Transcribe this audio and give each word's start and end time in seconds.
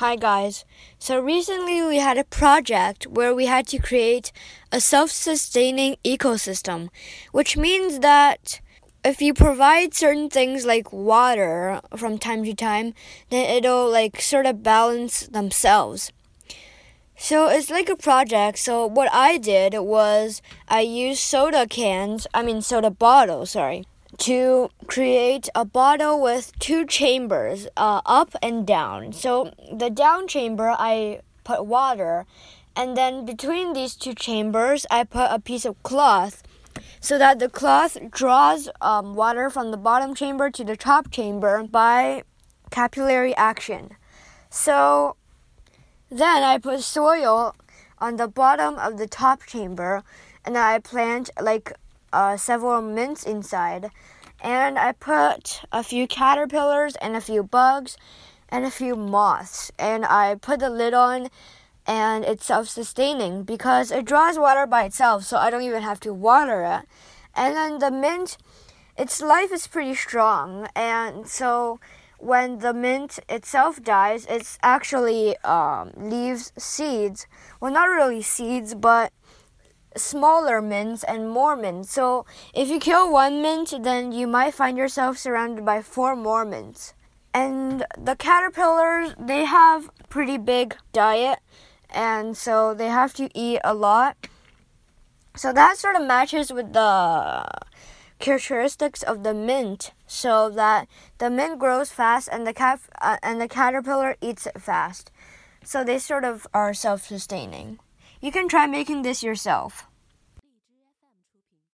Hi 0.00 0.16
guys. 0.16 0.64
So 0.98 1.20
recently 1.20 1.82
we 1.82 1.98
had 1.98 2.16
a 2.16 2.24
project 2.24 3.06
where 3.06 3.34
we 3.34 3.44
had 3.44 3.66
to 3.66 3.78
create 3.78 4.32
a 4.72 4.80
self-sustaining 4.80 5.98
ecosystem, 6.02 6.88
which 7.32 7.58
means 7.58 7.98
that 7.98 8.62
if 9.04 9.20
you 9.20 9.34
provide 9.34 9.92
certain 9.92 10.30
things 10.30 10.64
like 10.64 10.90
water 10.90 11.82
from 11.94 12.16
time 12.16 12.44
to 12.44 12.54
time, 12.54 12.94
then 13.28 13.44
it'll 13.44 13.92
like 13.92 14.22
sort 14.22 14.46
of 14.46 14.62
balance 14.62 15.26
themselves. 15.26 16.12
So 17.18 17.48
it's 17.48 17.68
like 17.68 17.90
a 17.90 17.94
project. 17.94 18.56
So 18.56 18.86
what 18.86 19.12
I 19.12 19.36
did 19.36 19.74
was 19.80 20.40
I 20.66 20.80
used 20.80 21.20
soda 21.20 21.66
cans, 21.66 22.26
I 22.32 22.42
mean 22.42 22.62
soda 22.62 22.90
bottles, 22.90 23.50
sorry 23.50 23.84
to 24.18 24.70
create 24.86 25.48
a 25.54 25.64
bottle 25.64 26.20
with 26.20 26.58
two 26.58 26.84
chambers, 26.84 27.66
uh, 27.76 28.00
up 28.04 28.34
and 28.42 28.66
down. 28.66 29.12
So 29.12 29.52
the 29.72 29.90
down 29.90 30.26
chamber, 30.28 30.74
I 30.78 31.20
put 31.44 31.66
water, 31.66 32.26
and 32.76 32.96
then 32.96 33.24
between 33.24 33.72
these 33.72 33.94
two 33.94 34.14
chambers, 34.14 34.86
I 34.90 35.04
put 35.04 35.28
a 35.30 35.38
piece 35.38 35.64
of 35.64 35.82
cloth 35.82 36.42
so 37.00 37.18
that 37.18 37.38
the 37.38 37.48
cloth 37.48 37.98
draws 38.10 38.68
um, 38.80 39.14
water 39.14 39.50
from 39.50 39.70
the 39.70 39.76
bottom 39.76 40.14
chamber 40.14 40.50
to 40.50 40.64
the 40.64 40.76
top 40.76 41.10
chamber 41.10 41.62
by 41.64 42.22
capillary 42.70 43.34
action. 43.36 43.90
So 44.50 45.16
then 46.10 46.42
I 46.42 46.58
put 46.58 46.80
soil 46.80 47.54
on 47.98 48.16
the 48.16 48.28
bottom 48.28 48.78
of 48.78 48.98
the 48.98 49.06
top 49.06 49.44
chamber 49.44 50.02
and 50.44 50.56
I 50.56 50.78
plant 50.78 51.30
like 51.40 51.72
uh, 52.12 52.36
several 52.36 52.82
mints 52.82 53.24
inside. 53.24 53.90
And 54.42 54.78
I 54.78 54.92
put 54.92 55.62
a 55.70 55.82
few 55.82 56.06
caterpillars 56.06 56.96
and 56.96 57.14
a 57.14 57.20
few 57.20 57.42
bugs 57.42 57.96
and 58.48 58.64
a 58.64 58.70
few 58.70 58.96
moths. 58.96 59.70
And 59.78 60.04
I 60.04 60.34
put 60.34 60.60
the 60.60 60.70
lid 60.70 60.94
on 60.94 61.28
and 61.86 62.24
it's 62.24 62.46
self 62.46 62.68
sustaining 62.68 63.42
because 63.42 63.90
it 63.90 64.04
draws 64.04 64.38
water 64.38 64.66
by 64.66 64.84
itself, 64.84 65.24
so 65.24 65.36
I 65.36 65.50
don't 65.50 65.62
even 65.62 65.82
have 65.82 66.00
to 66.00 66.12
water 66.12 66.62
it. 66.62 66.88
And 67.34 67.56
then 67.56 67.78
the 67.78 67.90
mint, 67.90 68.36
its 68.96 69.20
life 69.20 69.52
is 69.52 69.66
pretty 69.66 69.94
strong. 69.94 70.68
And 70.76 71.26
so 71.26 71.80
when 72.18 72.58
the 72.58 72.74
mint 72.74 73.18
itself 73.28 73.82
dies, 73.82 74.26
it's 74.28 74.58
actually 74.62 75.36
um, 75.38 75.92
leaves 75.96 76.52
seeds. 76.58 77.26
Well, 77.60 77.72
not 77.72 77.88
really 77.88 78.22
seeds, 78.22 78.74
but 78.74 79.12
smaller 79.96 80.62
mints 80.62 81.04
and 81.04 81.30
more 81.30 81.56
mints. 81.56 81.92
So 81.92 82.26
if 82.54 82.68
you 82.68 82.78
kill 82.78 83.12
one 83.12 83.42
mint, 83.42 83.72
then 83.82 84.12
you 84.12 84.26
might 84.26 84.54
find 84.54 84.78
yourself 84.78 85.18
surrounded 85.18 85.64
by 85.64 85.82
four 85.82 86.14
more 86.14 86.44
mints. 86.44 86.94
And 87.32 87.84
the 87.96 88.16
caterpillars, 88.16 89.14
they 89.18 89.44
have 89.44 89.90
pretty 90.08 90.36
big 90.36 90.76
diet, 90.92 91.38
and 91.88 92.36
so 92.36 92.74
they 92.74 92.88
have 92.88 93.14
to 93.14 93.28
eat 93.34 93.60
a 93.62 93.74
lot. 93.74 94.16
So 95.36 95.52
that 95.52 95.76
sort 95.76 95.94
of 95.94 96.06
matches 96.06 96.52
with 96.52 96.72
the 96.72 97.46
characteristics 98.18 99.02
of 99.02 99.22
the 99.22 99.32
mint, 99.32 99.92
so 100.06 100.50
that 100.50 100.88
the 101.18 101.30
mint 101.30 101.60
grows 101.60 101.90
fast 101.90 102.28
and 102.30 102.46
the 102.46 102.52
cat 102.52 102.80
uh, 103.00 103.16
and 103.22 103.40
the 103.40 103.48
caterpillar 103.48 104.16
eats 104.20 104.46
it 104.46 104.60
fast. 104.60 105.12
So 105.62 105.84
they 105.84 105.98
sort 105.98 106.24
of 106.24 106.46
are 106.52 106.74
self-sustaining. 106.74 107.78
You 108.22 108.30
can 108.30 108.48
try 108.48 108.66
making 108.66 109.00
this 109.00 109.22
yourself. 109.22 109.89